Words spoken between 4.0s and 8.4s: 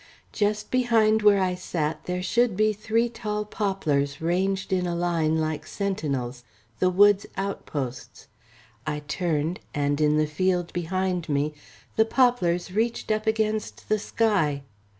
ranged in a line like sentinels, the wood's outposts;